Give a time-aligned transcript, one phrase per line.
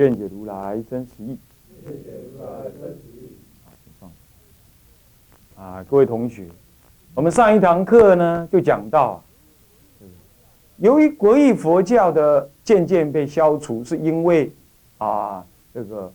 [0.00, 1.36] 愿解如来真实义。
[5.54, 6.48] 啊，各位同学，
[7.12, 9.22] 我们上一堂课呢就讲到，
[10.78, 14.50] 由于国义佛教的渐渐被消除，是因为
[14.96, 16.10] 啊这个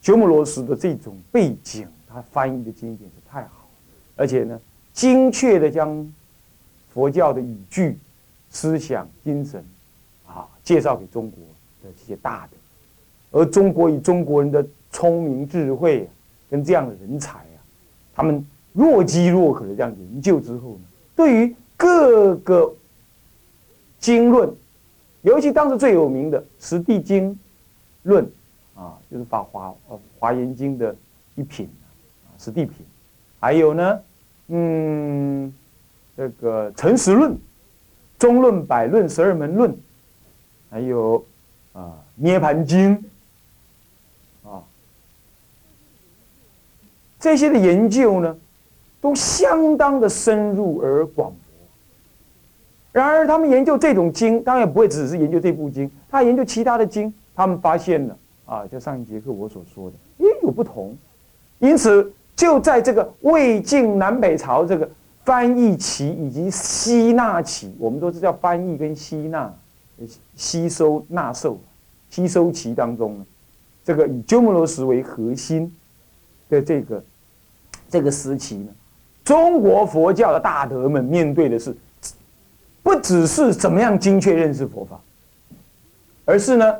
[0.00, 3.68] 鸠摩罗什的这种背景，他翻译的经典是太好，
[4.14, 4.60] 而且呢
[4.92, 6.08] 精确的将
[6.94, 7.98] 佛教的语句。
[8.48, 9.62] 思想精神，
[10.26, 11.40] 啊，介绍给中国
[11.82, 12.56] 的这些大的，
[13.36, 16.08] 而中国以中国人的聪明智慧
[16.48, 17.58] 跟这样的人才啊，
[18.14, 20.80] 他们若饥若渴的这样研究之后呢，
[21.14, 22.74] 对于各个
[23.98, 24.50] 经论，
[25.20, 27.38] 尤其当时最有名的《十地经
[28.04, 28.24] 论》，
[28.74, 30.96] 啊，就是《法华呃华严经》的
[31.34, 31.68] 一品
[32.24, 32.78] 啊，《十地品》，
[33.38, 34.00] 还有呢，
[34.48, 35.52] 嗯，
[36.16, 37.32] 这个《诚实论》。
[38.18, 39.76] 中论、百论、十二门论，
[40.70, 41.22] 还有
[41.74, 41.82] 啊
[42.14, 42.96] 《涅盘经》
[47.26, 48.36] 这些的研究呢，
[49.00, 51.36] 都相当的深入而广博。
[52.92, 60.96] 然而，他们研究这种经，当然不会只是研究这部经，他研究其他的经，他们发现了啊，就上一节课我所说的，也有不同。
[61.58, 64.88] 因此，就在这个魏晋南北朝这个。
[65.26, 69.52] 翻译期以及吸纳期，我们都是叫翻译跟吸纳，
[70.36, 71.58] 吸收纳受，
[72.08, 73.26] 吸收期当中呢，
[73.82, 75.74] 这个以鸠摩罗什为核心
[76.48, 77.02] 的这个
[77.88, 78.72] 这个时期呢，
[79.24, 81.76] 中国佛教的大德们面对的是，
[82.82, 85.00] 不只是怎么样精确认识佛法，
[86.24, 86.76] 而是呢，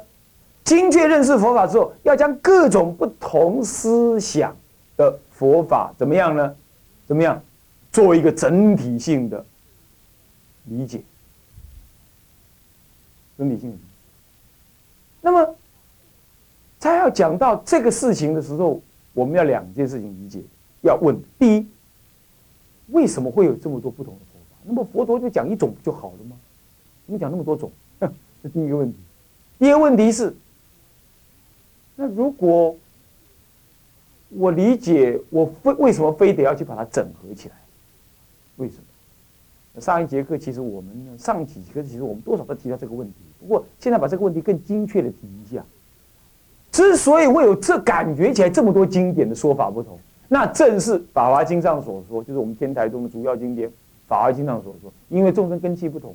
[0.64, 4.56] 精确认识佛法之后，要将各种不同思想
[4.96, 6.54] 的佛法怎么样呢？
[7.06, 7.42] 怎么样？
[7.92, 9.42] 做一个整体性的
[10.64, 11.00] 理解，
[13.38, 13.78] 整体性。
[15.22, 15.56] 那么，
[16.78, 18.82] 他要讲到这个事情的时候，
[19.14, 20.42] 我们要两件事情理解。
[20.82, 21.66] 要问：第一，
[22.88, 24.56] 为什么会有这么多不同的佛法？
[24.64, 26.36] 那么佛陀就讲一种不就好了吗？
[27.06, 27.70] 怎么讲那么多种？
[28.42, 28.98] 这第一个问题。
[29.58, 30.34] 第二个问题是：
[31.96, 32.76] 那如果
[34.30, 37.54] 我理解，我非为什么非得要去把它整合起来？
[38.56, 39.80] 为什么？
[39.80, 43.14] 上一节课其实我们，上几节课其实我们多少都提到这个问题。
[43.38, 45.64] 不过现在把这个问题更精确的提一下。
[46.72, 49.98] 之所以会有这感觉起来这么多经典的说法不同，
[50.28, 53.68] 那正是《法华经》上所说，就是我们天台宗的主要经典
[54.06, 56.14] 《法华经》上所说，因为众生根器不同。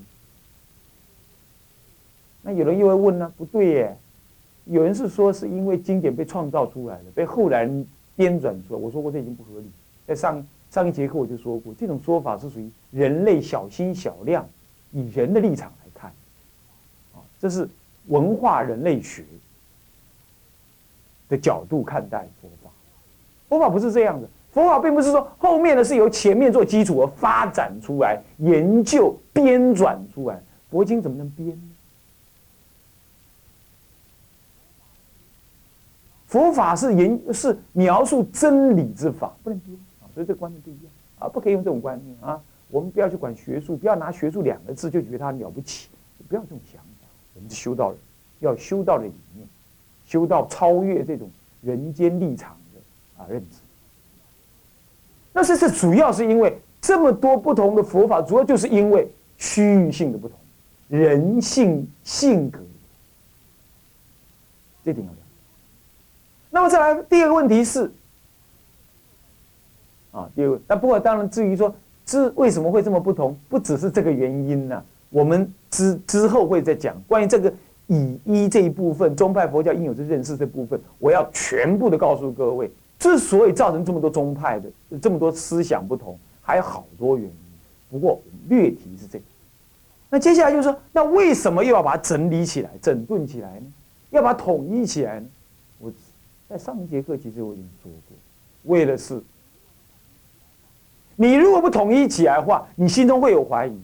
[2.42, 3.34] 那有人又会问呢？
[3.38, 3.98] 不对耶，
[4.66, 7.66] 有人是说是因为经典被创造出来的，被后来
[8.16, 8.80] 编纂出来。
[8.80, 9.72] 我说过这已经不合理，
[10.08, 10.46] 在上。
[10.72, 14.48] 上一节课我就说过，这种说法是属于人类小心小量，
[14.94, 16.10] 以人的立场来看，
[17.14, 17.68] 啊，这是
[18.08, 19.26] 文化人类学
[21.28, 22.48] 的角度看待佛。
[23.52, 30.42] 佛法不是这样的，佛法并不是说后面的是由前面做基础而发展出来、研究编纂出来。
[30.70, 31.62] 佛经怎么能编呢？
[36.28, 39.78] 佛法是研是描述真理之法，不能编。
[40.14, 40.84] 所以这观念不一样
[41.20, 42.42] 啊，不可以用这种观念啊。
[42.70, 45.90] 我们不要去管学术，不要拿学术两个字就觉得它了不起，
[46.30, 47.08] 不要这种想法。
[47.34, 48.00] 我们是修道人，
[48.40, 49.46] 要修道的理念，
[50.06, 51.30] 修道超越这种
[51.62, 52.56] 人间立场
[53.22, 53.58] 法认知。
[55.32, 60.38] 那是这主要是因为这么多不同的佛法，主要就是因为区域性的不同，
[60.90, 62.60] 人性性格，
[64.84, 65.20] 这点要讲。
[66.50, 67.92] 那么再来第二个问题是。
[70.12, 71.74] 啊，第二，那不过当然，至于说
[72.06, 74.84] 之为什么会这么不同，不只是这个原因呢。
[75.10, 77.54] 我们之之后会再讲关于这个
[77.88, 82.70] 以一这一部分宗派佛教应有之认识这部分，我要全部的告诉各位，
[83.02, 84.70] 之所以造成这么多宗派的
[85.02, 87.34] 这么多思想不同，还有好多原因。
[87.90, 89.26] 不过略提是这个。
[90.08, 93.66] 那接下来就是说，那为什么又要把它整理起来、整顿起来呢？
[94.12, 95.26] 要把它统一起来呢？
[95.80, 95.92] 我
[96.48, 98.16] 在上一节课其实我已经说过，
[98.72, 99.20] 为了是。
[101.16, 103.82] 你如果不统一起来的话，你心中会有怀疑，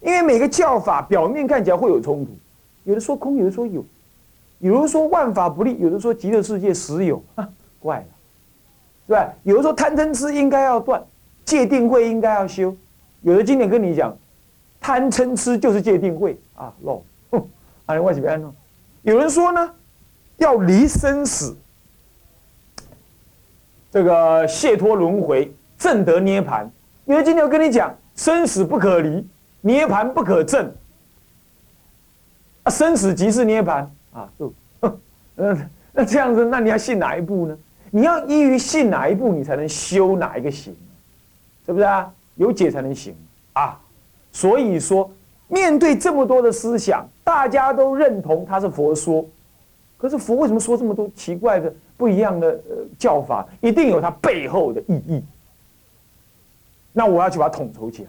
[0.00, 2.32] 因为每个教法表面看起来会有冲突，
[2.82, 3.84] 有的说空，有的说有，
[4.58, 7.22] 有人说万法不立，有的说极乐世界实有，
[7.80, 8.06] 怪了，
[9.06, 9.32] 对吧？
[9.42, 11.02] 有的说贪嗔痴应该要断，
[11.44, 12.74] 戒定慧应该要修，
[13.22, 14.16] 有的经典跟你讲，
[14.80, 17.04] 贪嗔痴就是戒定慧啊，漏，
[17.86, 18.52] 啊，外几边呢？
[19.02, 19.70] 有人说呢，
[20.38, 21.54] 要离生死，
[23.90, 26.70] 这个解脱轮回，正得涅盘。
[27.04, 29.28] 有的经典跟你讲，生死不可离，
[29.60, 30.72] 涅盘不可证。
[32.62, 34.26] 啊，生死即是涅盘啊！
[34.38, 34.54] 就，
[35.36, 37.58] 嗯， 那这样子，那你要信哪一部呢？
[37.94, 40.74] 你要依于信哪一步，你才能修哪一个行，
[41.64, 42.12] 是不是啊？
[42.34, 43.14] 有解才能行
[43.52, 43.80] 啊！
[44.32, 45.08] 所以说，
[45.46, 49.24] 面对这么多的思想，大家都认同它是佛说，
[49.96, 53.46] 可是佛为什么说这么多奇怪的、不一样的呃教法？
[53.60, 55.22] 一定有它背后的意义。
[56.92, 58.04] 那我要去把它统筹起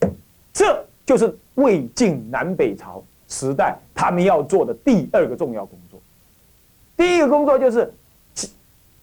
[0.00, 0.10] 来，
[0.50, 3.04] 这就是魏晋南北朝。
[3.28, 6.00] 时代，他们要做的第二个重要工作，
[6.96, 7.92] 第一个工作就是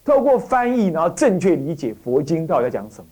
[0.04, 3.08] 透过翻译，然后正确理解佛经到底在讲什么，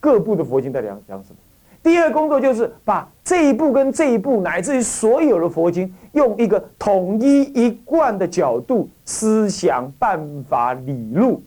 [0.00, 1.36] 各部的佛经到底讲讲什么。
[1.82, 11.42] 第二个工作就是把这一部跟这一部，乃至于所有的佛经，用一个统一一贯的角度、思想、办法、理路，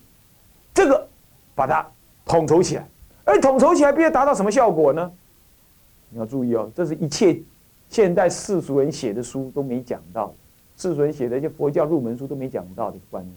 [0.73, 1.07] 这个
[1.55, 1.87] 把它
[2.25, 2.85] 统筹起来。
[3.23, 5.09] 而统筹起来，必须达到什么效果呢？
[6.09, 7.39] 你要注意哦，这是一切。
[7.87, 10.33] 现代世俗人写的书都没讲到，
[10.75, 13.35] 世俗人写的一些佛教入门书都没讲到的观念。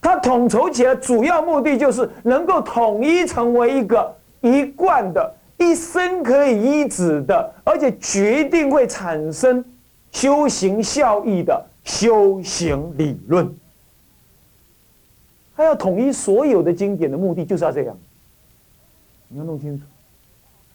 [0.00, 9.64] 他统筹起来，主要目的就是能够统一成为一个一贯的、一生可以依止的，而且决定会产生
[10.12, 13.52] 修行效益的修行理论。
[15.56, 17.98] 他要统一所有的经典的目的就是要这样，
[19.26, 19.84] 你要弄清楚。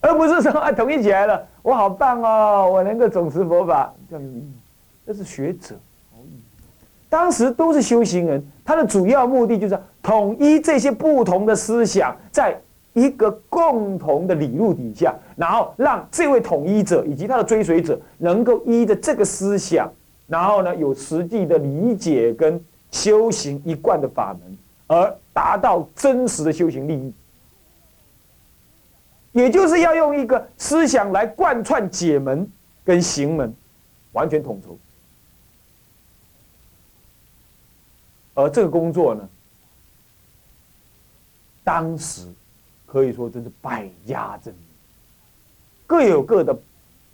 [0.02, 4.52] 而不是说啊，统一起来了，我好棒哦，我能够总持佛法，这样有意义。
[5.06, 5.76] 那是学者，
[7.14, 12.60] 当时都是修行人，他的主要目的就是统一这些不同的思想，在
[12.94, 19.88] 一个共同的理路底下，然后让这位统一者以及他的追随者能够依着这个思想，
[20.26, 24.58] 然后呢有实际的理解跟修行一贯的法门，
[24.88, 27.14] 而达到真实的修行利益。
[29.34, 32.50] 也就是要用一个思想来贯穿解门
[32.84, 33.54] 跟行门，
[34.14, 34.76] 完全统筹。
[38.34, 39.30] 而这个工作呢，
[41.64, 42.28] 当时
[42.86, 44.64] 可以说真是百家争鸣，
[45.86, 46.58] 各有各的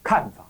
[0.03, 0.45] 看法。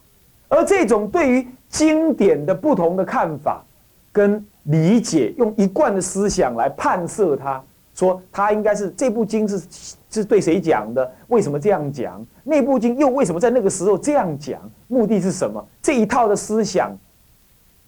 [0.48, 3.64] 而这种对于经典的不同的看法
[4.12, 7.64] 跟理解，用一贯的思想来判设它。
[7.96, 9.62] 说他应该是这部经是
[10.10, 11.12] 是对谁讲的？
[11.28, 12.26] 为什么这样讲？
[12.46, 14.58] 那部经又为什么在那个时候这样讲？
[14.88, 15.68] 目的是什么？
[15.82, 16.98] 这一套的思想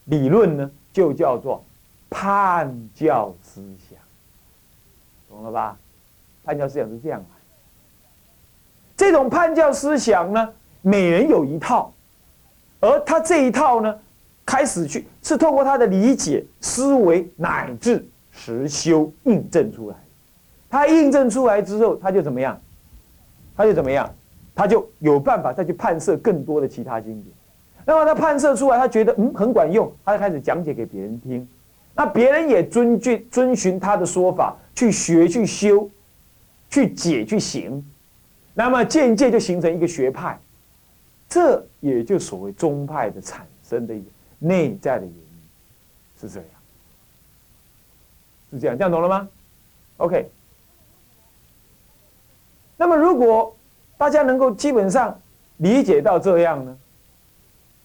[0.06, 1.63] 理论呢，就叫做
[2.12, 3.98] 判教思想，
[5.28, 5.75] 懂了吧？
[6.44, 7.25] 判教思想是这样来。
[8.96, 10.54] 这种判教思想呢，
[10.84, 11.92] 每人有一套，
[12.80, 14.00] 而他这一套呢，
[14.46, 18.06] 开始去是透过他的理解、思维乃至。
[18.34, 19.96] 实修印证出来，
[20.69, 22.60] 他印证出来之后，他就怎么样？
[23.58, 24.10] 他就怎么样？
[24.56, 27.36] 他就有办法再去判设更多的其他经典。
[27.86, 31.48] 那么他判设出来，他觉得嗯很管用，他就开始讲解给别人听。
[31.93, 35.89] 那别人也遵据遵循他的说法去学、去修、
[36.69, 37.83] 去解、去行。
[38.53, 40.39] 那么渐渐就形成一个学派，
[41.29, 44.05] 这也就所谓宗派的产生的一个
[44.39, 46.50] 内在的原因，是这样。
[48.51, 49.27] 是这样，这样懂了吗
[49.98, 50.29] ？OK。
[52.75, 53.55] 那么，如果
[53.98, 55.17] 大家能够基本上
[55.57, 56.77] 理解到这样呢，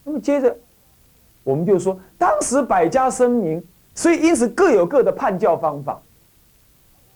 [0.02, 0.56] 那么接着
[1.44, 3.62] 我们就说，当时百家争鸣，
[3.97, 6.00] 所以因此各有各的判教方法，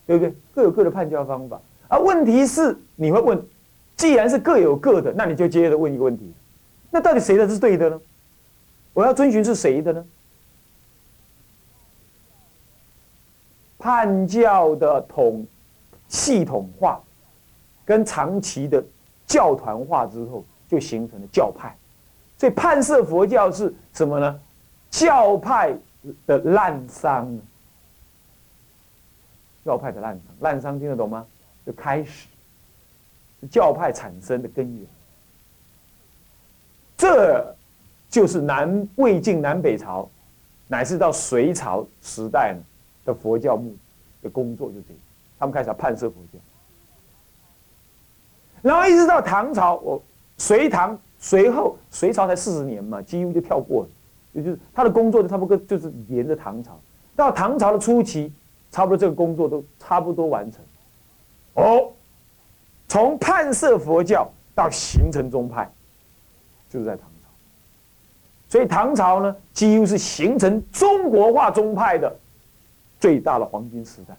[0.06, 0.34] 对不对？
[0.52, 1.60] 各有各的判教方法。
[1.86, 3.40] 而问题是，你会问，
[3.96, 6.32] 既然是各有各的，那你就接着问一个问题：
[6.90, 8.00] 那到底谁的是对的呢？
[8.92, 10.04] 我要遵循是谁的呢？
[13.78, 15.46] 判教的统
[16.08, 17.00] 系统化，
[17.84, 18.82] 跟长期的
[19.26, 21.74] 教团化之后，就形成了教派。
[22.38, 24.40] 所以判设佛教是什么呢？
[24.90, 25.76] 教派
[26.26, 27.38] 的滥觞。
[29.64, 31.26] 教派的滥觞，滥觞听得懂吗？
[31.66, 32.26] 就开始
[33.50, 34.86] 教派产生的根源。
[36.96, 37.54] 这
[38.08, 40.08] 就是南魏晋南北朝，
[40.68, 42.62] 乃至到隋朝时代呢。
[43.02, 43.74] 的佛教目
[44.22, 44.98] 的工作就这样，
[45.38, 46.38] 他们开始要判设佛教，
[48.60, 50.02] 然后一直到唐朝，我
[50.36, 53.88] 隋唐随后隋朝才四十年嘛，几乎就跳过了，
[54.32, 56.78] 也就是他的工作就差不多就是沿着唐朝，
[57.16, 58.32] 到唐朝的初期，
[58.70, 60.60] 差不多这个工作都差不多完成。
[61.54, 61.90] 哦，
[62.88, 65.70] 从判设佛教到形成宗派，
[66.68, 67.28] 就是在唐朝。
[68.48, 72.16] 所以唐朝呢，几乎是形成中国化宗派的
[72.98, 74.16] 最大的黄金时代。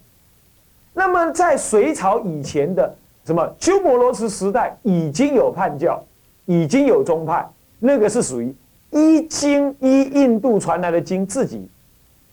[0.94, 2.94] 那么在隋朝以前的
[3.26, 6.04] 什么鸠摩罗什时代，已经有叛教，
[6.46, 7.50] 已经有宗派，
[7.80, 8.54] 那个是属于
[8.92, 11.68] 依经依印度传来的经自己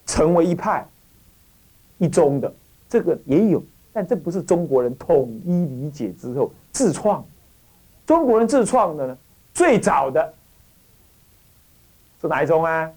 [0.06, 0.86] 成为一派
[1.98, 2.52] 一宗的，
[2.88, 3.62] 这个也有。
[3.92, 7.24] 但这不是中国人统一理解之后自创，
[8.06, 9.18] 中国人自创的呢？
[9.52, 10.34] 最早的
[12.20, 12.88] 是哪一宗啊？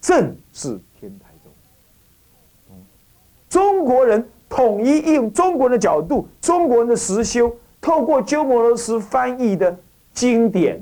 [0.00, 2.76] 正是天台宗。
[3.48, 9.78] 中国人统一用中国人的角度，中国人的实修，透过鸠摩罗什翻译的
[10.12, 10.80] 经典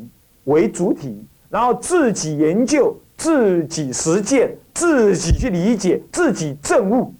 [0.49, 7.15] 为主体，然后自己研究、自己实践、自己去理解、自己证悟。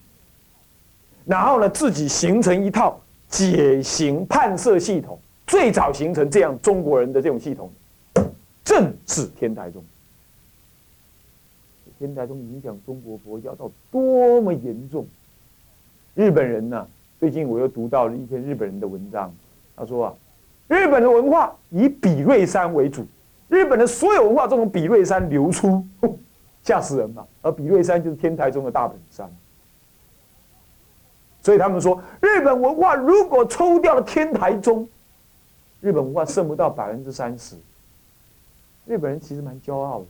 [1.25, 7.71] 然后呢，自己形成一套解行判设系统，最早形成这样中国人的这种系统，
[8.65, 9.85] 正是天台宗。
[11.99, 15.05] 天台宗影响中国佛教到多么严重？
[16.15, 16.87] 日本人呢？
[17.21, 19.35] 最近我又读到了一篇日本人的文章，
[19.77, 20.15] 他说啊，
[20.69, 23.05] 日本的文化以比瑞山为主，
[23.49, 25.85] 日本的所有文化都从比瑞山流出，
[26.63, 27.27] 吓死人了！
[27.43, 29.31] 而比瑞山就是天台宗的大本山。
[31.41, 34.87] 所以他们说，日本文化如果抽掉了天台宗，
[35.81, 37.57] 日本文化剩不到百分之三十。
[38.85, 40.07] 日本人其实蛮骄傲的，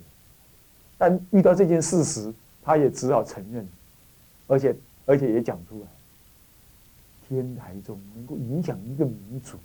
[0.96, 3.68] 但遇到这件事实，他也只好承认，
[4.48, 5.86] 而且而且也讲出来，
[7.28, 9.58] 天台宗能够影响一个民族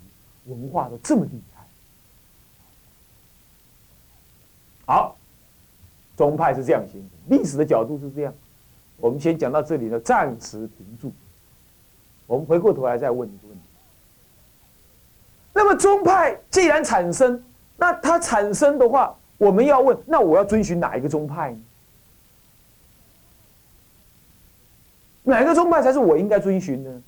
[0.46, 1.53] 文化的这么厉害。
[4.86, 5.16] 好，
[6.16, 8.34] 宗派是这样形成，历史的角度是这样。
[8.96, 11.12] 我们先讲到这里呢，暂时停住。
[12.26, 13.62] 我们回过头来再问一个问题：
[15.52, 17.42] 那么宗派既然产生，
[17.76, 21.58] 那它产生的话，我们要问，那我要遵循哪一个宗派呢？
[25.24, 27.02] 哪个宗派才是我应该遵循呢？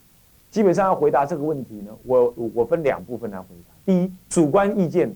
[0.51, 5.15] 基本上要回答这个问题呢，我我分两部分来回答：第一，主观意见、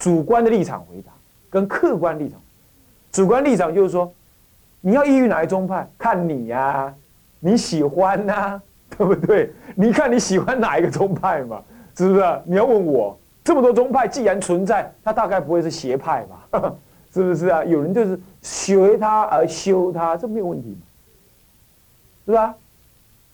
[0.00, 1.12] 主观的立场回答，
[1.48, 2.40] 跟客观立场。
[3.12, 4.12] 主观立场就是说，
[4.80, 6.92] 你要依于哪一宗派，看你呀。
[7.42, 9.50] 你喜欢呐，对不对？
[9.74, 11.62] 你看你喜欢哪一个宗派嘛？
[11.96, 12.42] 是不是？
[12.44, 16.74] 你要问我，这么多宗派既然存在，它大概不会是邪派吧？
[17.12, 17.64] 是不是啊？
[17.64, 20.80] 有人就是学他而修他，这没有问题嘛？
[22.26, 22.54] 是吧？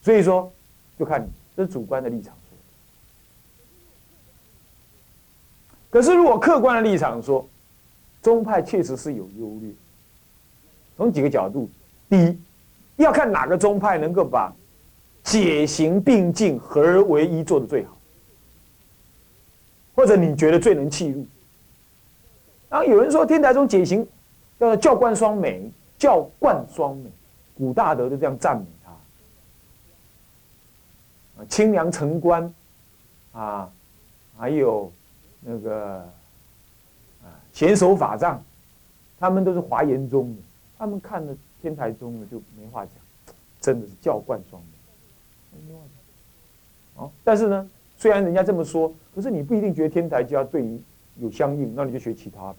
[0.03, 0.53] 所以说，
[0.99, 2.57] 就看你这是主观的立场说。
[5.97, 7.49] 可是如果客观的立场说，
[8.21, 9.71] 宗派确实是有优劣，
[10.95, 11.71] 从几个角度，
[12.11, 12.39] 第一。
[12.97, 14.53] 要看哪个宗派能够把
[15.25, 17.97] 解行并进、合而为一做的最好，
[19.95, 21.25] 或者你觉得最能契入。
[22.69, 24.07] 然后有人说天台宗解行
[24.61, 27.11] 叫做教贯双美，教贯双美，
[27.57, 28.67] 古大德就这样赞美
[31.39, 31.45] 他。
[31.47, 32.55] 清凉城关，
[33.33, 33.67] 啊，
[34.37, 34.93] 还有
[35.49, 35.99] 那个
[37.23, 38.43] 啊贤守法藏，
[39.21, 40.43] 他们都是华严宗的，
[40.77, 41.35] 他们看的。
[41.63, 42.95] 天台宗的就没话讲，
[43.61, 44.69] 真的是教贯双的，
[45.67, 45.81] 没话
[46.95, 47.03] 讲。
[47.03, 50.81] 哦，但是呢，虽然人家这么说，可是你不一定觉得天台教对于
[51.19, 52.57] 有相应，那你就学其他吧。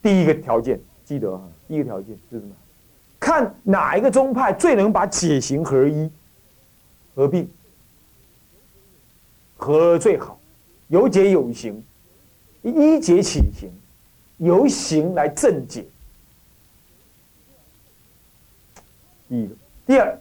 [0.00, 2.54] 第一个条件记得啊，第一个条件是什么？
[3.18, 6.08] 看哪一个宗派最能把解行合一、
[7.16, 7.50] 合并、
[9.56, 10.38] 合最好，
[10.94, 11.82] 有解有行，
[12.62, 13.68] 一解起行，
[14.38, 15.84] 由行来正解。
[19.28, 19.50] 第一，
[19.84, 20.16] 第二，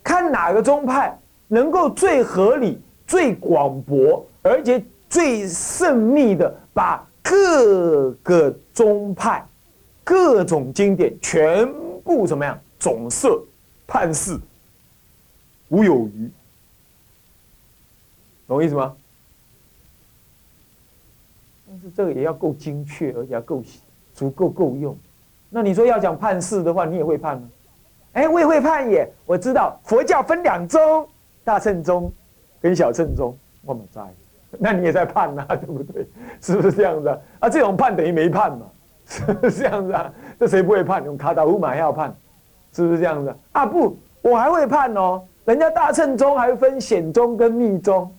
[0.00, 9.44] 看哪个宗派能够最合理、最广博，而且最慎密的把各个宗派、
[10.04, 11.68] 各种经典全
[12.04, 13.42] 部怎么样总摄
[13.88, 14.38] 判释，
[15.66, 16.30] 无有余，
[18.46, 18.96] 懂我意思吗？
[21.80, 23.62] 是这个也要够精确，而且要够
[24.12, 24.96] 足够够用。
[25.50, 27.48] 那你说要讲判事的话，你也会判吗？
[28.12, 29.08] 哎，我也会判也。
[29.24, 31.06] 我知道佛教分两宗，
[31.44, 32.12] 大乘宗
[32.60, 33.36] 跟小乘宗。
[33.64, 34.02] 我们在，
[34.58, 36.06] 那你也在判呐，对不对？
[36.40, 37.18] 是不是这样子啊？
[37.40, 38.66] 啊，这种判等于没判嘛，
[39.06, 40.12] 是不是这样子啊？
[40.38, 41.04] 这谁不会判？
[41.04, 42.14] 用卡达乌马要判，
[42.72, 43.66] 是不是这样子啊？
[43.66, 45.22] 不，我还会判哦。
[45.44, 48.10] 人家大乘宗还分显宗跟密宗，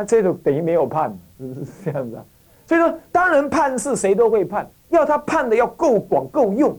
[0.00, 2.24] 那这种等于没有判，是不是这样子啊？
[2.66, 6.70] 所以说，当然判事谁都会判，要他判的要够广够用，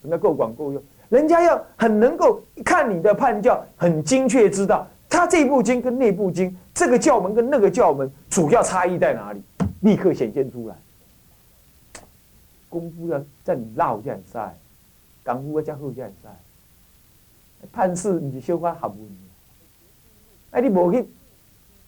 [0.00, 0.82] 什么叫够广够用？
[1.10, 9.42] 人家要很能够看你的判教，很精确知道他这部经跟那部经，这个教门跟那个教门主要差异在哪里，
[9.80, 10.74] 立刻显现出来。
[12.70, 14.56] 功夫要在你绕这样赛，
[15.22, 16.30] 功夫要加好这样赛。
[17.70, 18.96] 判事你是小可学问，
[20.52, 21.06] 哎，你无去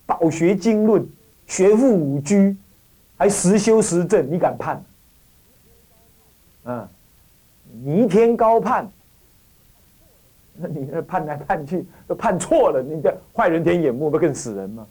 [0.06, 1.06] 饱学经论，
[1.46, 2.56] 学富五居。
[3.14, 4.82] 还实修实证，你敢判？
[6.64, 6.88] 嗯，
[7.84, 8.90] 弥天高判，
[10.54, 14.84] 那你那判来判去都判错了，你这坏人天眼目，不更死人吗？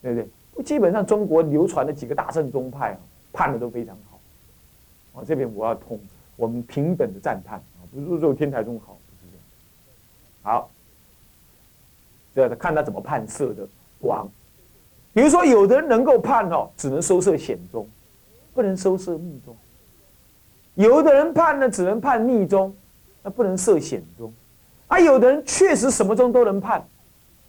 [0.00, 0.20] 对不
[0.54, 0.64] 对？
[0.64, 2.98] 基本上中国流传的几个大圣宗派啊，
[3.30, 5.20] 判的都非常好。
[5.20, 6.00] 啊，这边我要通，
[6.34, 9.44] 我们平等的赞叹啊，不是说天台宗好，不是这样。
[10.42, 10.70] 好，
[12.34, 13.68] 这看他怎么判色的
[14.00, 14.28] 王。
[15.12, 17.88] 比如说，有的人能够判哦，只能收摄显宗，
[18.54, 19.54] 不能收摄密宗；
[20.74, 22.74] 有的人判呢，只能判密宗，
[23.22, 24.32] 那不能摄显宗。
[24.86, 26.86] 啊，有的人确实什么宗都能判，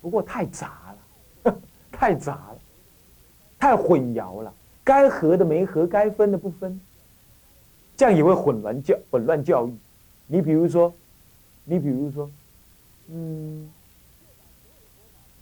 [0.02, 0.94] 不过太杂
[1.44, 1.56] 了，
[1.92, 2.58] 太杂了，
[3.60, 4.52] 太混淆了，
[4.84, 6.80] 该合的没合，该分的不分，
[7.96, 9.74] 这样也会混乱教混乱教育。
[10.26, 10.94] 你比如说，
[11.64, 12.30] 你比如说，
[13.10, 13.70] 嗯，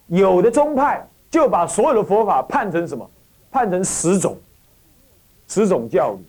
[0.08, 1.06] 有的宗派。
[1.30, 3.06] 就把所有的佛法判成什么？
[3.50, 4.34] 判成十种，
[5.46, 6.24] 十种教育。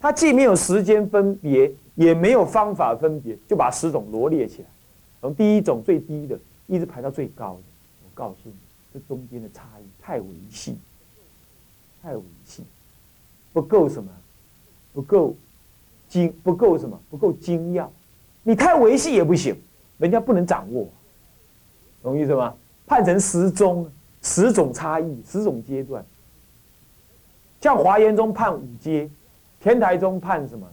[0.00, 4.68] 他既没有时间分别，也没有方法分别，就把十种罗列起来，
[5.20, 7.60] 从第一种最低的，一直排到最高的。
[8.02, 8.54] 我告诉你，
[8.92, 10.76] 这中间的差异太维系，
[12.02, 12.64] 太维系，
[13.52, 14.10] 不够什么？
[14.92, 15.36] 不够
[16.08, 17.00] 精，不够什么？
[17.08, 17.88] 不够精要。
[18.42, 19.56] 你太维系也不行，
[19.98, 20.88] 人家不能掌握，
[22.02, 22.52] 懂意思吗？
[22.90, 23.88] 判成十宗。
[24.22, 26.04] 十种差异，十种阶段。
[27.58, 29.08] 像华严中判五阶，
[29.58, 30.66] 天台中判什么？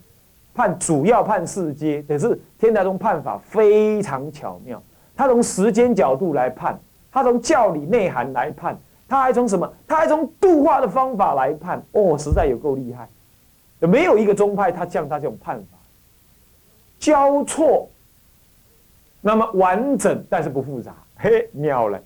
[0.54, 2.04] 判主要判四阶。
[2.10, 4.84] 可是天台中判法非常巧妙，
[5.16, 6.78] 他从时间角度来判，
[7.10, 8.78] 他从教理内涵来判，
[9.08, 9.72] 他还从什么？
[9.88, 11.82] 他还从度化的方法来判。
[11.94, 13.08] 哦，实在有够厉害！
[13.88, 15.78] 没有一个宗派他像他这种判法，
[17.00, 17.88] 交错，
[19.22, 20.94] 那么完整，但是不复杂。
[21.18, 22.02] 嘿，妙了，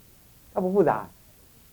[0.53, 1.07] 它不复杂。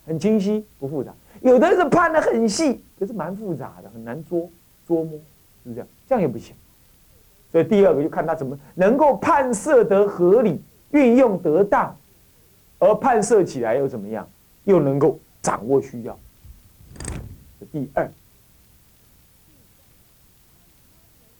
[0.05, 1.13] 很清晰，不复杂。
[1.41, 4.49] 有的是判的很细，可是蛮复杂的，很难捉
[4.87, 5.19] 捉摸，是
[5.65, 6.55] 不是这样，这样也不行。
[7.51, 10.59] 所以第二个就看他怎么能够判设得合理，
[10.91, 11.95] 运用得当，
[12.79, 14.27] 而判设起来又怎么样，
[14.63, 16.17] 又能够掌握需要。
[17.71, 18.09] 第二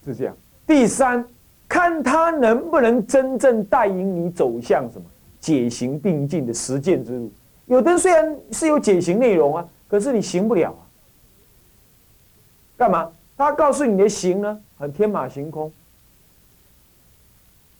[0.05, 0.37] 是这样。
[0.67, 1.27] 第三，
[1.67, 5.07] 看他能不能真正带领你走向什么
[5.39, 7.31] 解行并进的实践之路。
[7.65, 10.81] 有的虽然是有解行内容啊，可是你行不了啊。
[12.77, 13.11] 干嘛？
[13.35, 15.71] 他告诉你的行呢，很天马行空，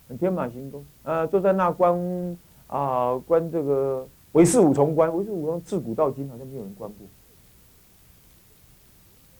[0.07, 0.85] 很天马行空。
[1.03, 7.07] 呃，坐在那观啊，观这个唯是五重观，唯是五重自古到今好像没有人观过。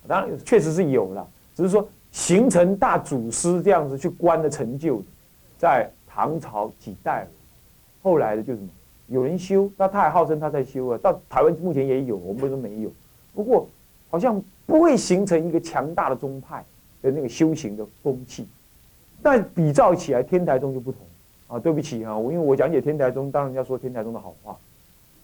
[0.08, 5.02] 当然确实是有了，只是说形成大祖师这样子去观的成就，
[5.58, 7.28] 在唐朝几代，
[8.02, 8.68] 后来的就什么？
[9.08, 10.98] 有人修，那他还号称他在修啊。
[11.02, 12.92] 到台湾目前也有，我们为什么没有？
[13.34, 13.68] 不过
[14.10, 16.64] 好像不会形成一个强大的宗派
[17.02, 18.48] 的那个修行的风气。
[19.22, 21.02] 但比照起来，天台宗就不同
[21.48, 21.60] 啊。
[21.60, 24.58] 对不起啊，我因为我讲解天台宗，当然要说天台宗的好话。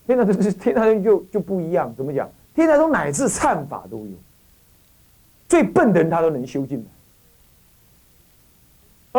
[0.07, 2.29] 天台宗是天台宗就就不一样，怎么讲？
[2.53, 4.13] 天台宗乃至忏法都有，
[5.47, 6.85] 最笨的人他都能修进来，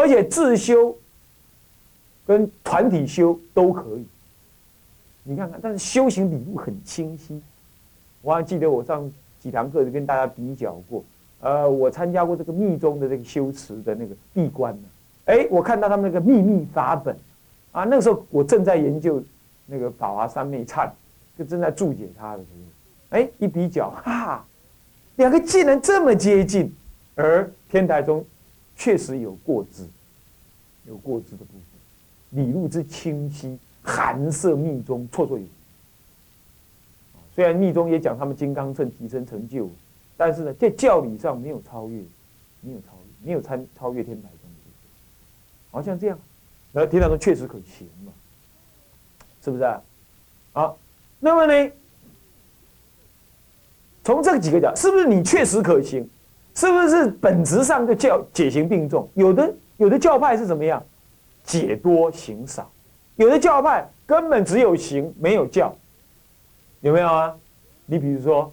[0.02, 0.96] 而且自修
[2.26, 4.04] 跟团体修都可以。
[5.22, 7.40] 你看看，但是修行理路很清晰。
[8.22, 9.10] 我还记得我上
[9.40, 11.04] 几堂课就跟大家比较过，
[11.40, 14.88] 呃，我参加过这个密宗的这个修持的那个闭关呢。
[15.26, 17.16] 哎，我看到他们那个秘密法本，
[17.72, 19.22] 啊，那个时候我正在研究
[19.66, 20.90] 那个法华三昧忏，
[21.38, 24.44] 就正在注解它的时候，哎，一比较，哈，
[25.16, 26.74] 两个竟然这么接近，
[27.14, 28.24] 而天台宗
[28.76, 29.84] 确实有过之，
[30.86, 31.75] 有过之的部分，
[32.36, 33.58] 理路之清晰。
[33.88, 35.48] 寒色密宗绰绰有余。
[37.32, 39.70] 虽然密宗也讲他们金刚乘提升成就，
[40.16, 42.02] 但是呢，在教理上没有超越，
[42.62, 44.50] 没有超越，没有参超越天台宗。
[45.70, 46.18] 好像这样，
[46.72, 48.12] 那天台宗确实可行嘛？
[49.40, 49.80] 是不是啊？
[50.52, 50.78] 好，
[51.20, 51.70] 那么呢，
[54.02, 56.08] 从这几个讲，是不是你确实可行？
[56.56, 59.08] 是不是本质上就教解行并重？
[59.14, 60.82] 有的有的教派是怎么样？
[61.46, 62.70] 解多行少。
[63.14, 65.74] 有的教派根本只有行没有教，
[66.80, 67.34] 有没有啊？
[67.86, 68.52] 你比如说，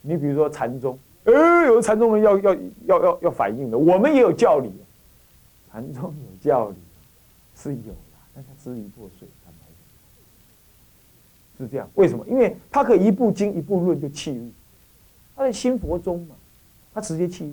[0.00, 1.32] 你比如说禅宗，哎，
[1.66, 2.54] 有的禅宗人要要
[2.86, 4.72] 要要要反应的，我们也有教理，
[5.70, 6.76] 禅宗有教理
[7.54, 9.66] 是有的，但它支离破碎，坦白
[11.58, 11.86] 讲是这样。
[11.96, 12.24] 为什么？
[12.28, 14.48] 因为他可以一部经一部论就弃入，
[15.36, 16.34] 他在新佛宗嘛，
[16.94, 17.52] 他直接弃入，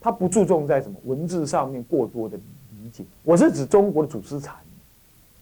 [0.00, 2.38] 他不注重在什么文字上面过多的
[3.22, 4.54] 我是指中国的祖师禅，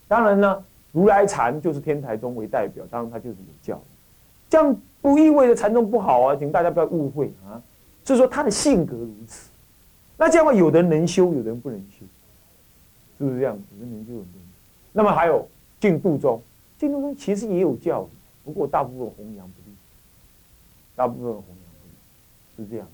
[0.09, 3.83] 当然呢，如来禅就是天台宗为代表，当然他就是有教。
[4.49, 7.61] 这样不意味着禅宗不好啊，请大家不要误会啊。
[8.07, 9.49] 是说他的性格如此，
[10.17, 12.05] 那这样的话，有的人能修，有的人不能修，
[13.19, 13.55] 是不是这样？
[13.55, 14.43] 有的人能修，有的人。
[14.93, 15.49] 那么还有
[15.81, 16.41] 净度宗，
[16.79, 18.07] 净度宗其实也有教，
[18.45, 19.75] 不过大部分弘扬不力，
[20.95, 21.57] 大部分弘扬
[22.57, 22.87] 不力，是这样。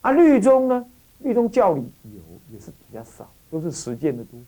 [0.00, 0.84] 啊，律宗呢？
[1.22, 2.20] 律宗教理有，
[2.52, 4.38] 也是比较少，都是实践的多。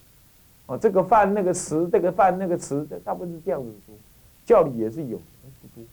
[0.67, 3.95] 哦，这个犯那个词，这个犯那个词，大部分是这样子多。
[4.47, 5.85] 教理也是有，但是不多，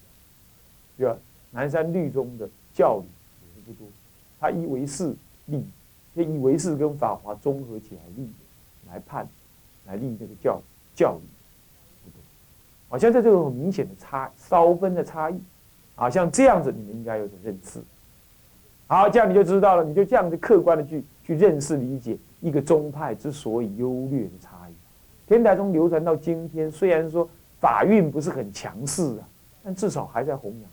[0.97, 1.17] 对吧？
[1.51, 3.05] 南山律宗的教理
[3.45, 3.87] 也是不多，
[4.39, 5.15] 他以为是
[5.45, 5.65] 立，
[6.15, 8.29] 以为是跟法华综合起来立，
[8.89, 9.27] 来判，
[9.85, 10.61] 来立这个教
[10.95, 11.21] 教理，
[12.03, 12.21] 不多。
[12.89, 15.39] 好像在这种明显的差稍分的差异，
[15.95, 17.81] 啊，像这样子，你们应该有所认识。
[18.91, 24.73] 好，这样你就知道了，你就这样子客观的去去认识理解一个宗派之所以优劣的差异。
[25.25, 27.29] 天台宗流传到今天，虽然说。
[27.61, 29.29] 法运不是很强势啊，
[29.63, 30.71] 但至少还在弘扬，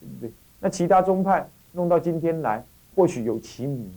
[0.00, 0.30] 对不对？
[0.60, 2.62] 那其他宗派弄到今天来，
[2.94, 3.90] 或许有其名，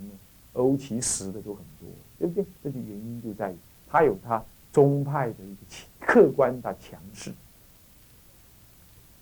[0.54, 2.46] 而无其实的都很多，对不对？
[2.64, 3.56] 这就原因就在于
[3.90, 5.62] 它有它宗派的一个
[6.00, 7.30] 客观的强势。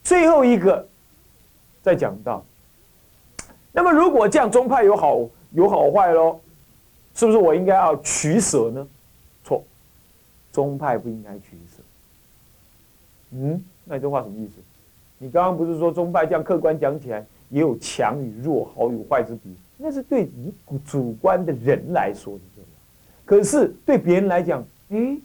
[0.03, 0.87] 最后一个
[1.81, 2.45] 再讲到，
[3.71, 6.39] 那么如果这样宗派有好有好坏喽，
[7.15, 8.87] 是不是我应该要取舍呢？
[9.43, 9.63] 错，
[10.51, 11.83] 宗派不应该取舍。
[13.31, 14.53] 嗯，那这话什么意思？
[15.17, 19.55] 你刚刚不是说宗派这样客观讲起来也有强与弱、好与坏之比？
[19.77, 20.53] 那是对你
[20.85, 22.41] 主观的人来说的，
[23.23, 25.17] 可是对别人来讲，哎，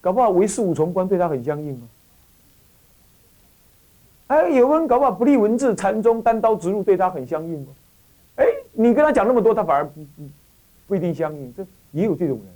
[0.00, 1.88] 搞不好唯识五重观对他很相应吗？
[4.28, 7.66] 哎，有人搞不好不立文字禅宗单刀直入对他很相应吗？
[8.80, 10.28] 你跟他讲那么多，他反而不不
[10.86, 12.46] 不一定相信，这也有这种人。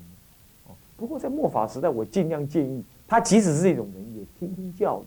[0.69, 2.85] 哦，不过在末法时代，我尽量建议。
[3.09, 5.07] 他即使是这种人，也听听教理，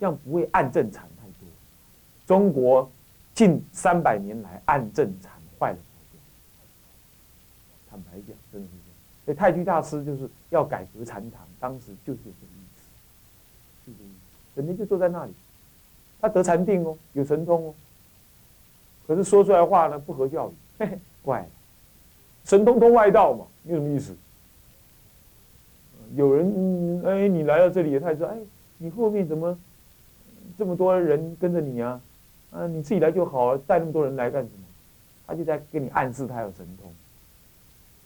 [0.00, 1.46] 这样不会暗正禅太多。
[2.26, 2.90] 中国
[3.34, 6.18] 近三百年来暗正禅坏了太多。
[7.90, 8.96] 坦白讲，真的是这样。
[9.26, 14.60] 所以太虚大师就是要改革禅堂，当时就是这个意思，就这个意思。
[14.62, 15.32] 人家就坐在那里，
[16.22, 17.74] 他得禅定哦，有神通哦，
[19.14, 21.46] 可是说出来话呢不合教理， 嘿嘿，怪了。
[22.46, 24.16] 神通通外道嘛，有什么意思？
[26.14, 28.38] 有人哎，你来到这里，他也说哎，
[28.78, 29.58] 你后面怎么
[30.56, 32.00] 这么多人跟着你啊？
[32.52, 34.64] 啊，你自己来就好了，带那么多人来干什么？
[35.26, 36.90] 他就在跟你暗示他有神通。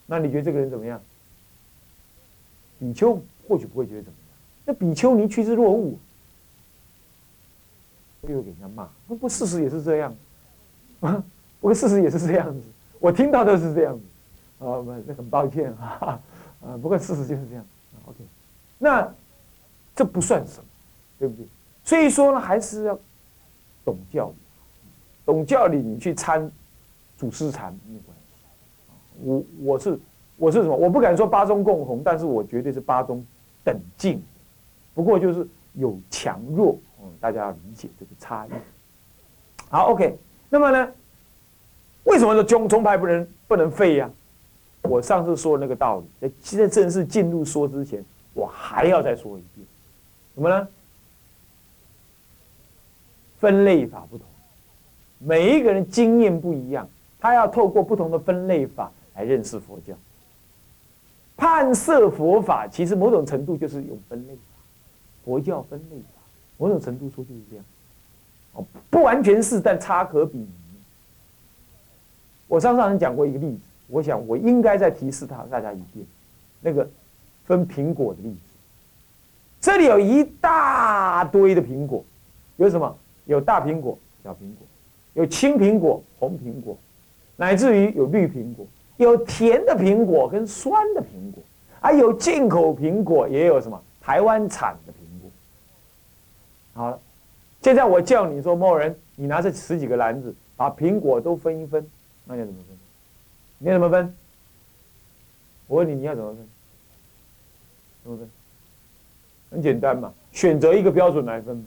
[0.05, 1.01] 那你觉得这个人怎么样？
[2.79, 3.17] 比丘
[3.47, 5.97] 或许不会觉得怎么样，那比丘尼趋之若鹜，
[8.23, 8.89] 又给人家骂。
[9.07, 10.13] 不不，事实也是这样
[11.01, 11.23] 啊，
[11.59, 12.61] 不过事实也是这样子，
[12.99, 16.19] 我听到的是这样子啊，不，那很抱歉啊，
[16.65, 17.65] 啊，不过事实就是这样。
[18.05, 18.17] OK，
[18.77, 19.13] 那
[19.95, 20.65] 这不算什么，
[21.19, 21.45] 对不对？
[21.83, 22.99] 所以说呢，还是要
[23.85, 24.35] 懂教理，
[25.25, 26.49] 懂教理，你去参
[27.17, 29.23] 祖师禅没关系。
[29.23, 29.99] 我我是
[30.37, 30.75] 我是什么？
[30.75, 33.25] 我不敢说八中共红，但是我绝对是八中
[33.63, 34.23] 等进。
[34.93, 36.77] 不过就是有强弱，
[37.19, 38.49] 大家要理解这个差异。
[39.69, 40.17] 好，OK，
[40.49, 40.91] 那么呢，
[42.03, 44.09] 为什么说宗宗派不能不能废呀？
[44.83, 49.67] 我上次说的那个道理，在现在正式进入说之前，我还要再说一遍，
[50.35, 50.67] 什么呢？
[53.39, 54.25] 分类法不同，
[55.19, 56.87] 每一个人经验不一样，
[57.19, 59.93] 他要透过不同的分类法来认识佛教。
[61.35, 64.41] 判色佛法其实某种程度就是用分类法，
[65.23, 66.21] 佛教分类法，
[66.57, 67.65] 某种程度说就是这样。
[68.89, 70.49] 不完全是，但差可比拟。
[72.47, 73.59] 我上次好像讲过一个例子。
[73.87, 76.05] 我想，我应该再提示他大家一遍，
[76.61, 76.87] 那个
[77.45, 78.37] 分苹果的例子。
[79.61, 82.03] 这里有一大堆的苹果，
[82.57, 82.97] 有什么？
[83.25, 84.67] 有大苹果、小苹果，
[85.13, 86.77] 有青苹果、红苹果，
[87.35, 88.65] 乃至于有绿苹果，
[88.97, 91.43] 有甜的苹果跟酸的苹果，
[91.81, 95.31] 还有进口苹果，也有什么台湾产的苹果。
[96.73, 96.99] 好了，
[97.67, 101.85] 现在我叫你说，某人，你拿这十几个篮子，把苹果都分一分，
[102.23, 102.77] 那要怎么分？
[103.57, 104.15] 你要怎么分？
[105.67, 106.47] 我问你，你要怎么分？
[108.05, 108.29] 怎么分？
[109.51, 111.65] 很简单嘛，选择一个标准来分嘛。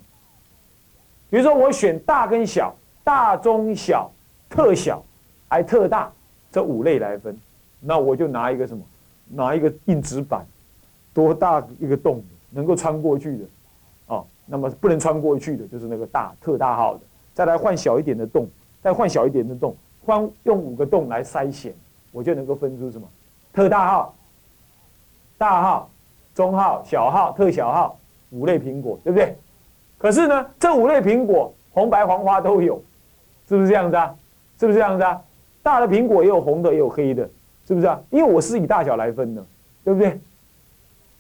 [1.28, 4.10] 比如说我选大跟小、大中小、
[4.48, 5.04] 特小，
[5.50, 6.10] 还特大
[6.50, 7.38] 这五类来分，
[7.78, 8.82] 那我就拿一个什么，
[9.28, 10.46] 拿一个硬纸板，
[11.12, 13.44] 多大一个洞能够穿过去的，
[14.50, 17.00] 那么不能穿过去的就是那个大特大号的，
[17.32, 18.48] 再来换小一点的洞，
[18.82, 21.72] 再换小一点的洞，换用五个洞来筛选，
[22.10, 23.06] 我就能够分出什么
[23.52, 24.14] 特大号、
[25.38, 25.88] 大号、
[26.34, 27.96] 中号、小号、特小号
[28.30, 29.36] 五类苹果，对不对？
[29.96, 32.82] 可是呢，这五类苹果红白黄花都有，
[33.48, 34.14] 是不是这样子啊？
[34.58, 35.22] 是不是这样子啊？
[35.62, 37.28] 大的苹果也有红的，也有黑的，
[37.68, 38.00] 是不是啊？
[38.10, 39.46] 因为我是以大小来分的，
[39.84, 40.18] 对不对？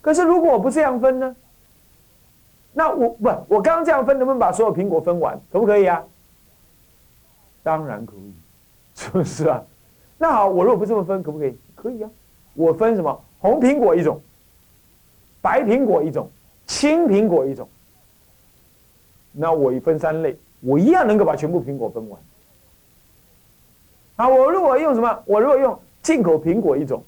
[0.00, 1.36] 可是如果我不这样分呢？
[2.72, 5.38] 那我不，我刚刚这样分，能不能把所有苹果分完？
[5.50, 6.02] 可不可以啊？
[7.62, 8.34] 当然可以，
[8.94, 9.62] 是不是啊？
[10.16, 11.58] 那好，我如果不这么分，可不可以？
[11.74, 12.10] 可以啊。
[12.54, 13.24] 我分什么？
[13.38, 14.20] 红苹果一种，
[15.40, 16.28] 白苹果一种，
[16.66, 17.68] 青苹果一种。
[19.32, 22.20] 那我一分三类，我一样能够把全部苹果分完。
[24.16, 25.22] 啊，我如果用什么？
[25.24, 27.02] 我如果用进口苹果一种，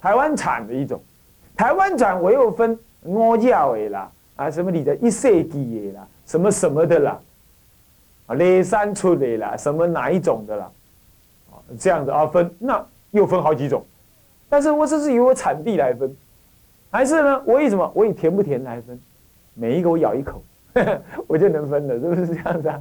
[0.00, 1.00] 台湾产的一种，
[1.56, 7.20] 台湾产我又分阿价的啦，啊什么你的一世纪的啦，什么什么的啦，
[8.26, 10.70] 啊雷山出的啦，什么哪一种的啦，
[11.50, 13.84] 啊这样子啊分，那又分好几种。
[14.48, 16.16] 但是我这是以我产地来分，
[16.90, 17.42] 还是呢？
[17.44, 17.90] 我以什么？
[17.94, 18.98] 我以甜不甜来分，
[19.54, 20.42] 每一个我咬一口。
[21.26, 22.80] 我就能分了，是不是这样子啊？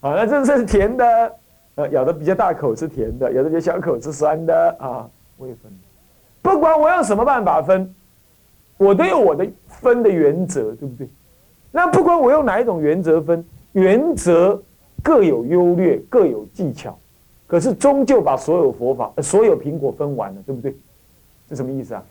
[0.00, 1.34] 好，那这是甜的，
[1.74, 5.06] 呃，咬的比较大口是甜的，咬的比较小口是酸的啊。
[5.36, 5.70] 我也分，
[6.40, 7.94] 不管我用什么办法分，
[8.82, 11.08] 我都有我的分的原则，对不对？
[11.70, 14.60] 那不管我用哪一种原则分，原则
[15.02, 16.98] 各有优劣，各有技巧，
[17.46, 20.76] 可是终究把所有佛法、所有苹果分完了，对不对？
[21.48, 22.04] 这什么意思啊？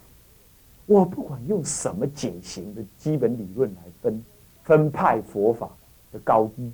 [0.86, 4.24] 我不管用什么解行的基本理论来分。
[4.64, 5.68] 分派佛法
[6.14, 6.72] 的高低，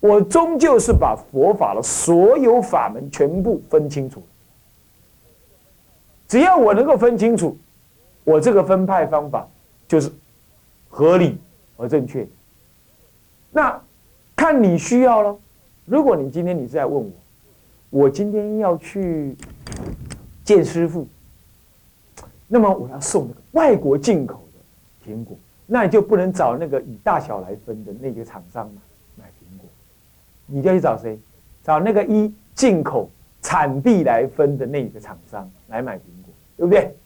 [0.00, 4.22] 我终究是把佛法的所有法门全部分清楚。
[6.26, 7.54] 只要我能够分清楚，
[8.26, 9.48] 我这个分派方法
[9.86, 10.10] 就是
[10.88, 11.38] 合理
[11.76, 12.26] 而正确。
[13.52, 13.80] 那
[14.34, 15.38] 看你需要了。
[15.84, 17.10] 如果你今天你是在问我，
[17.90, 19.36] 我今天要去
[20.42, 21.06] 见师傅，
[22.48, 25.38] 那么我要送那个外国进口的苹果。
[25.64, 28.82] 那你就不能找那个以大小来分的那个厂商嘛，
[29.14, 29.68] 买苹果，
[30.46, 31.16] 你就去找谁？
[31.62, 33.08] 找那个一进口
[33.40, 36.96] 产地来分的那个厂商来买苹果，对不对？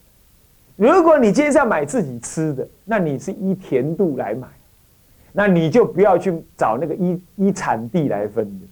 [0.80, 4.48] 如果你今天是要买自己吃的，那你是依甜度来买，
[5.30, 8.66] 那你就不要去找那个依依产地来分的，